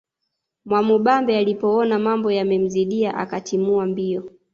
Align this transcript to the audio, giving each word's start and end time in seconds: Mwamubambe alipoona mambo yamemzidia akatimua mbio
Mwamubambe 0.65 1.37
alipoona 1.37 1.99
mambo 1.99 2.31
yamemzidia 2.31 3.15
akatimua 3.17 3.85
mbio 3.85 4.23